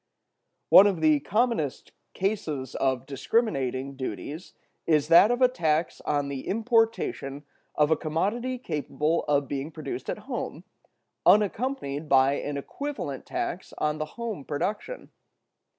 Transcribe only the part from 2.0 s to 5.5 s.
cases of discriminating duties is that of a